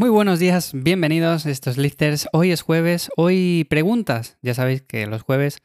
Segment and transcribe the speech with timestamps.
[0.00, 2.26] Muy buenos días, bienvenidos a estos lifters.
[2.32, 4.38] Hoy es jueves, hoy preguntas.
[4.40, 5.58] Ya sabéis que los jueves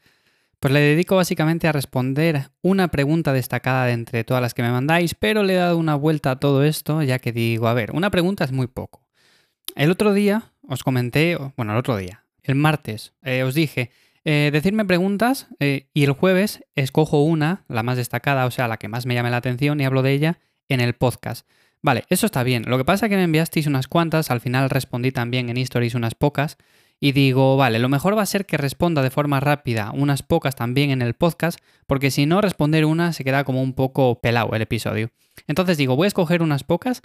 [0.60, 4.70] pues le dedico básicamente a responder una pregunta destacada de entre todas las que me
[4.70, 7.92] mandáis, pero le he dado una vuelta a todo esto ya que digo, a ver,
[7.92, 9.06] una pregunta es muy poco.
[9.74, 13.90] El otro día os comenté, bueno, el otro día, el martes, eh, os dije,
[14.26, 18.76] eh, decirme preguntas eh, y el jueves escojo una, la más destacada, o sea, la
[18.76, 21.46] que más me llame la atención y hablo de ella en el podcast.
[21.82, 22.64] Vale, eso está bien.
[22.66, 25.94] Lo que pasa es que me enviasteis unas cuantas, al final respondí también en Stories
[25.94, 26.58] unas pocas.
[26.98, 30.56] Y digo, vale, lo mejor va a ser que responda de forma rápida unas pocas
[30.56, 34.54] también en el podcast, porque si no, responder una se queda como un poco pelado
[34.54, 35.10] el episodio.
[35.46, 37.02] Entonces digo, voy a escoger unas pocas,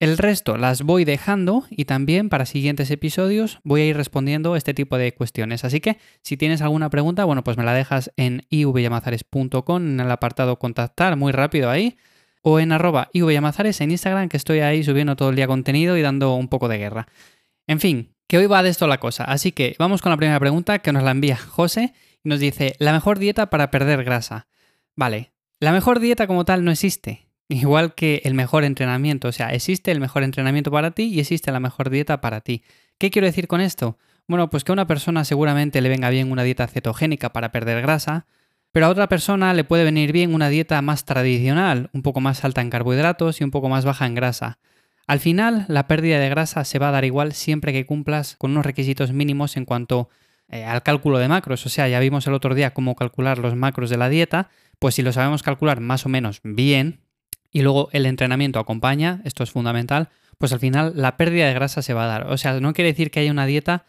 [0.00, 4.72] el resto las voy dejando y también para siguientes episodios voy a ir respondiendo este
[4.72, 5.64] tipo de cuestiones.
[5.64, 10.10] Así que si tienes alguna pregunta, bueno, pues me la dejas en ivyamazares.com en el
[10.10, 11.96] apartado contactar, muy rápido ahí
[12.48, 16.02] o en arroba ivyamazares en Instagram, que estoy ahí subiendo todo el día contenido y
[16.02, 17.08] dando un poco de guerra.
[17.66, 19.24] En fin, que hoy va de esto la cosa.
[19.24, 22.74] Así que vamos con la primera pregunta que nos la envía José y nos dice,
[22.78, 24.46] la mejor dieta para perder grasa.
[24.96, 27.28] Vale, la mejor dieta como tal no existe.
[27.48, 31.50] Igual que el mejor entrenamiento, o sea, existe el mejor entrenamiento para ti y existe
[31.50, 32.62] la mejor dieta para ti.
[32.98, 33.98] ¿Qué quiero decir con esto?
[34.26, 37.80] Bueno, pues que a una persona seguramente le venga bien una dieta cetogénica para perder
[37.80, 38.26] grasa,
[38.72, 42.44] pero a otra persona le puede venir bien una dieta más tradicional, un poco más
[42.44, 44.58] alta en carbohidratos y un poco más baja en grasa.
[45.06, 48.50] Al final, la pérdida de grasa se va a dar igual siempre que cumplas con
[48.50, 50.10] unos requisitos mínimos en cuanto
[50.50, 51.64] eh, al cálculo de macros.
[51.64, 54.94] O sea, ya vimos el otro día cómo calcular los macros de la dieta, pues
[54.94, 57.00] si lo sabemos calcular más o menos bien
[57.50, 61.82] y luego el entrenamiento acompaña, esto es fundamental, pues al final la pérdida de grasa
[61.82, 62.26] se va a dar.
[62.28, 63.86] O sea, no quiere decir que haya una dieta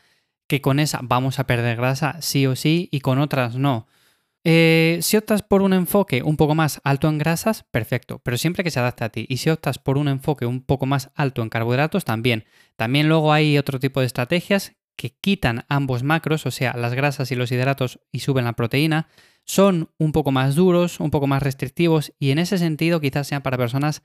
[0.48, 3.88] que con esa vamos a perder grasa sí o sí y con otras no.
[4.46, 8.64] Eh, si optas por un enfoque un poco más alto en grasas, perfecto, pero siempre
[8.64, 9.26] que se adapte a ti.
[9.30, 12.46] Y si optas por un enfoque un poco más alto en carbohidratos, también.
[12.76, 17.32] También luego hay otro tipo de estrategias que quitan ambos macros, o sea, las grasas
[17.32, 19.08] y los hidratos y suben la proteína.
[19.46, 23.42] Son un poco más duros, un poco más restrictivos y en ese sentido quizás sean
[23.42, 24.04] para personas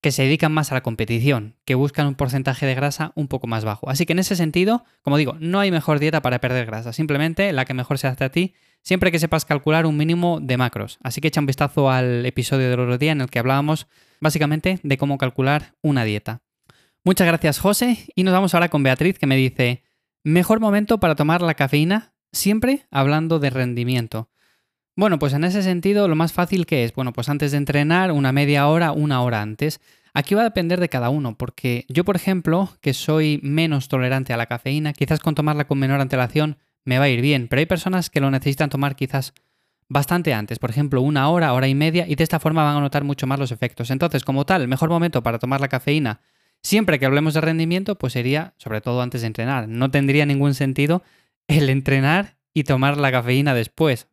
[0.00, 3.46] que se dedican más a la competición, que buscan un porcentaje de grasa un poco
[3.46, 3.90] más bajo.
[3.90, 7.52] Así que en ese sentido, como digo, no hay mejor dieta para perder grasa, simplemente
[7.52, 10.98] la que mejor se adapte a ti siempre que sepas calcular un mínimo de macros.
[11.02, 13.86] Así que echa un vistazo al episodio del otro día en el que hablábamos
[14.20, 16.42] básicamente de cómo calcular una dieta.
[17.04, 19.84] Muchas gracias José y nos vamos ahora con Beatriz que me dice,
[20.24, 24.30] mejor momento para tomar la cafeína, siempre hablando de rendimiento.
[24.98, 28.10] Bueno, pues en ese sentido lo más fácil que es, bueno, pues antes de entrenar,
[28.10, 29.80] una media hora, una hora antes.
[30.12, 34.32] Aquí va a depender de cada uno, porque yo, por ejemplo, que soy menos tolerante
[34.32, 37.60] a la cafeína, quizás con tomarla con menor antelación me va a ir bien, pero
[37.60, 39.34] hay personas que lo necesitan tomar quizás
[39.88, 42.80] bastante antes, por ejemplo, una hora, hora y media, y de esta forma van a
[42.80, 43.92] notar mucho más los efectos.
[43.92, 46.22] Entonces, como tal, el mejor momento para tomar la cafeína,
[46.60, 49.68] siempre que hablemos de rendimiento, pues sería sobre todo antes de entrenar.
[49.68, 51.04] No tendría ningún sentido
[51.46, 54.08] el entrenar y tomar la cafeína después.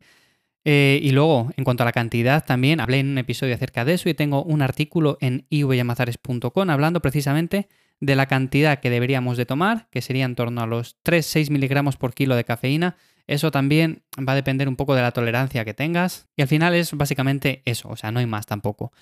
[0.68, 3.94] Eh, y luego, en cuanto a la cantidad, también hablé en un episodio acerca de
[3.94, 7.68] eso y tengo un artículo en ivyamazares.com hablando precisamente
[8.00, 11.96] de la cantidad que deberíamos de tomar, que sería en torno a los 3-6 miligramos
[11.96, 12.96] por kilo de cafeína.
[13.28, 16.26] Eso también va a depender un poco de la tolerancia que tengas.
[16.34, 18.92] Y al final es básicamente eso, o sea, no hay más tampoco.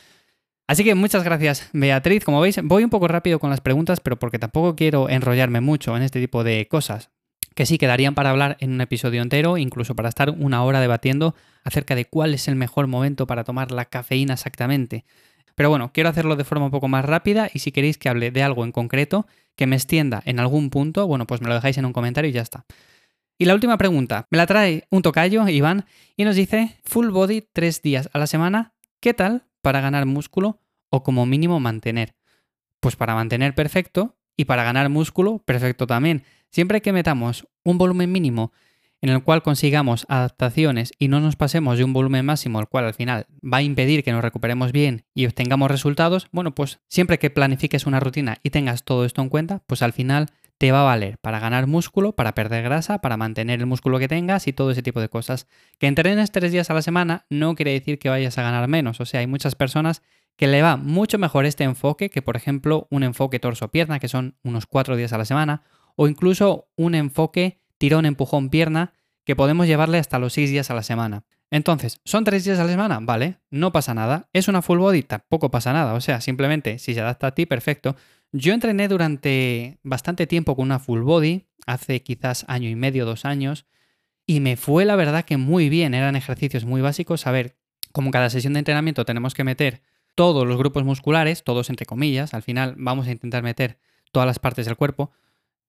[0.67, 2.27] Así que muchas gracias, Beatriz.
[2.27, 5.97] Como veis, voy un poco rápido con las preguntas, pero porque tampoco quiero enrollarme mucho
[5.97, 7.11] en este tipo de cosas,
[7.55, 11.35] que sí quedarían para hablar en un episodio entero, incluso para estar una hora debatiendo
[11.63, 15.05] acerca de cuál es el mejor momento para tomar la cafeína exactamente.
[15.55, 18.31] Pero bueno, quiero hacerlo de forma un poco más rápida y si queréis que hable
[18.31, 19.27] de algo en concreto,
[19.57, 22.33] que me extienda en algún punto, bueno, pues me lo dejáis en un comentario y
[22.33, 22.65] ya está.
[23.39, 27.43] Y la última pregunta, me la trae un tocayo, Iván, y nos dice, full body
[27.53, 30.61] tres días a la semana, ¿qué tal para ganar músculo
[30.91, 32.15] o como mínimo mantener?
[32.81, 36.25] Pues para mantener perfecto y para ganar músculo perfecto también.
[36.55, 38.53] Siempre que metamos un volumen mínimo
[39.03, 42.85] en el cual consigamos adaptaciones y no nos pasemos de un volumen máximo, el cual
[42.85, 47.19] al final va a impedir que nos recuperemos bien y obtengamos resultados, bueno, pues siempre
[47.19, 50.83] que planifiques una rutina y tengas todo esto en cuenta, pues al final te va
[50.83, 54.53] a valer para ganar músculo, para perder grasa, para mantener el músculo que tengas y
[54.53, 55.49] todo ese tipo de cosas.
[55.81, 59.01] Que entrenes tres días a la semana no quiere decir que vayas a ganar menos,
[59.01, 60.03] o sea, hay muchas personas
[60.37, 64.37] que le va mucho mejor este enfoque que, por ejemplo, un enfoque torso-pierna, que son
[64.45, 65.63] unos cuatro días a la semana,
[65.97, 68.93] o incluso un enfoque tirón, empujón, pierna,
[69.25, 71.25] que podemos llevarle hasta los 6 días a la semana.
[71.51, 72.99] Entonces, ¿son 3 días a la semana?
[73.01, 74.29] Vale, no pasa nada.
[74.33, 75.03] ¿Es una full body?
[75.03, 75.95] Tampoco pasa nada.
[75.95, 77.97] O sea, simplemente si se adapta a ti, perfecto.
[78.33, 83.25] Yo entrené durante bastante tiempo con una full body, hace quizás año y medio, dos
[83.25, 83.67] años,
[84.27, 85.95] y me fue la verdad que muy bien.
[85.95, 87.27] Eran ejercicios muy básicos.
[87.27, 87.57] A ver,
[87.93, 89.83] como cada sesión de entrenamiento tenemos que meter
[90.17, 93.79] todos los grupos musculares, todos entre comillas, al final vamos a intentar meter
[94.13, 95.13] todas las partes del cuerpo.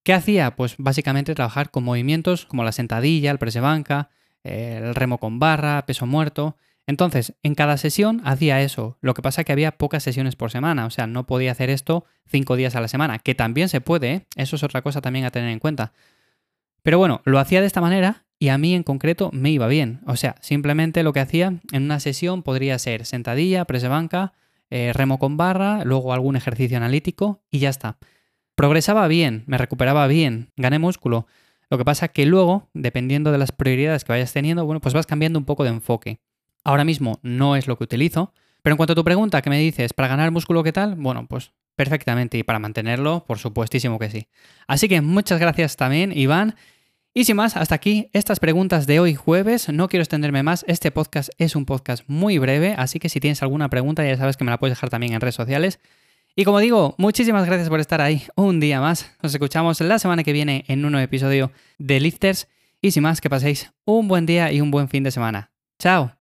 [0.05, 0.55] ¿Qué hacía?
[0.55, 4.11] Pues básicamente trabajar con movimientos como la sentadilla, el press de banca,
[4.43, 6.57] el remo con barra, peso muerto.
[6.85, 8.99] Entonces, en cada sesión hacía eso.
[9.01, 11.71] Lo que pasa es que había pocas sesiones por semana, o sea, no podía hacer
[11.71, 14.25] esto cinco días a la semana, que también se puede, ¿eh?
[14.35, 15.91] eso es otra cosa también a tener en cuenta.
[16.83, 20.01] Pero bueno, lo hacía de esta manera y a mí en concreto me iba bien.
[20.05, 24.33] O sea, simplemente lo que hacía en una sesión podría ser sentadilla, press de banca,
[24.69, 27.97] eh, remo con barra, luego algún ejercicio analítico y ya está.
[28.55, 31.27] Progresaba bien, me recuperaba bien, gané músculo.
[31.69, 35.05] Lo que pasa que luego, dependiendo de las prioridades que vayas teniendo, bueno, pues vas
[35.05, 36.19] cambiando un poco de enfoque.
[36.63, 39.59] Ahora mismo no es lo que utilizo, pero en cuanto a tu pregunta que me
[39.59, 40.95] dices, ¿para ganar músculo qué tal?
[40.95, 44.27] Bueno, pues perfectamente y para mantenerlo, por supuestísimo que sí.
[44.67, 46.55] Así que muchas gracias también, Iván.
[47.13, 49.69] Y sin más, hasta aquí estas preguntas de hoy jueves.
[49.69, 50.65] No quiero extenderme más.
[50.67, 54.37] Este podcast es un podcast muy breve, así que si tienes alguna pregunta ya sabes
[54.37, 55.79] que me la puedes dejar también en redes sociales.
[56.37, 59.09] Y como digo, muchísimas gracias por estar ahí un día más.
[59.23, 62.49] Nos escuchamos la semana que viene en un nuevo episodio de Lifters.
[62.81, 65.51] Y sin más, que paséis un buen día y un buen fin de semana.
[65.79, 66.24] Chao.